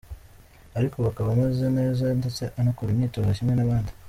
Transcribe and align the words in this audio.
Ariko 0.77 0.93
ubu 0.95 1.09
akaba 1.11 1.29
ameze 1.35 1.65
neza 1.79 2.03
ndetse 2.19 2.43
anakora 2.59 2.89
imyitozo 2.91 3.29
kimwe 3.37 3.53
n’abandi. 3.55 3.91